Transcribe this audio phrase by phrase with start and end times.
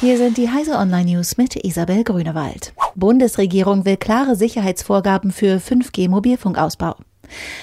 [0.00, 2.74] Hier sind die Heise Online News mit Isabel Grünewald.
[2.96, 6.96] Bundesregierung will klare Sicherheitsvorgaben für 5G Mobilfunkausbau.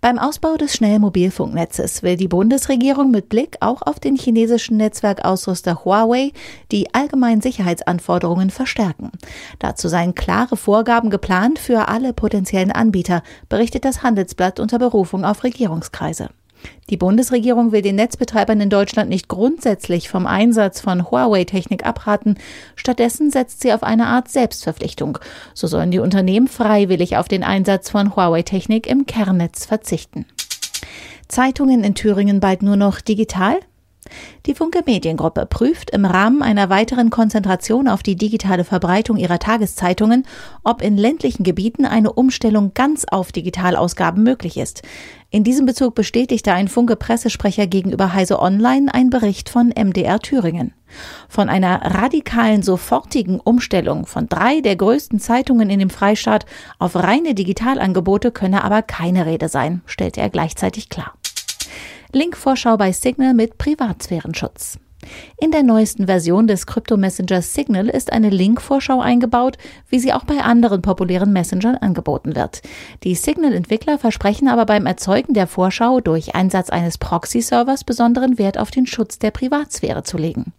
[0.00, 6.32] Beim Ausbau des Schnellmobilfunknetzes will die Bundesregierung mit Blick auch auf den chinesischen Netzwerkausrüster Huawei
[6.70, 9.10] die allgemeinen Sicherheitsanforderungen verstärken.
[9.58, 15.44] Dazu seien klare Vorgaben geplant für alle potenziellen Anbieter, berichtet das Handelsblatt unter Berufung auf
[15.44, 16.30] Regierungskreise.
[16.90, 22.36] Die Bundesregierung will den Netzbetreibern in Deutschland nicht grundsätzlich vom Einsatz von Huawei-Technik abraten.
[22.76, 25.18] Stattdessen setzt sie auf eine Art Selbstverpflichtung.
[25.54, 30.26] So sollen die Unternehmen freiwillig auf den Einsatz von Huawei-Technik im Kernnetz verzichten.
[31.28, 33.58] Zeitungen in Thüringen bald nur noch digital?
[34.46, 40.26] Die Funke Mediengruppe prüft im Rahmen einer weiteren Konzentration auf die digitale Verbreitung ihrer Tageszeitungen,
[40.64, 44.82] ob in ländlichen Gebieten eine Umstellung ganz auf Digitalausgaben möglich ist.
[45.30, 50.74] In diesem Bezug bestätigte ein Funke Pressesprecher gegenüber Heise Online ein Bericht von MDR Thüringen.
[51.28, 56.44] Von einer radikalen sofortigen Umstellung von drei der größten Zeitungen in dem Freistaat
[56.78, 61.14] auf reine Digitalangebote könne aber keine Rede sein, stellte er gleichzeitig klar.
[62.14, 64.78] Link-Vorschau bei Signal mit Privatsphärenschutz.
[65.40, 69.56] In der neuesten Version des Krypto-Messengers Signal ist eine Link-Vorschau eingebaut,
[69.88, 72.60] wie sie auch bei anderen populären Messengern angeboten wird.
[73.02, 78.70] Die Signal-Entwickler versprechen aber beim Erzeugen der Vorschau durch Einsatz eines Proxy-Servers besonderen Wert auf
[78.70, 80.52] den Schutz der Privatsphäre zu legen.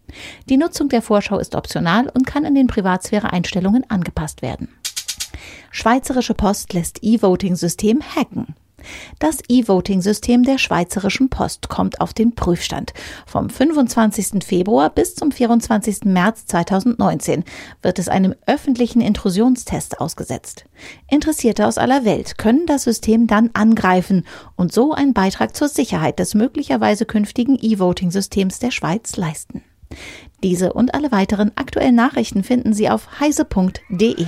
[0.49, 4.69] Die Nutzung der Vorschau ist optional und kann in den Privatsphäre-Einstellungen angepasst werden.
[5.69, 8.55] Schweizerische Post lässt E-Voting-System hacken.
[9.19, 12.93] Das E-Voting-System der Schweizerischen Post kommt auf den Prüfstand.
[13.25, 14.43] Vom 25.
[14.43, 16.05] Februar bis zum 24.
[16.05, 17.43] März 2019
[17.81, 20.65] wird es einem öffentlichen Intrusionstest ausgesetzt.
[21.09, 26.19] Interessierte aus aller Welt können das System dann angreifen und so einen Beitrag zur Sicherheit
[26.19, 29.63] des möglicherweise künftigen E-Voting-Systems der Schweiz leisten.
[30.43, 34.25] Diese und alle weiteren aktuellen Nachrichten finden Sie auf heise.de.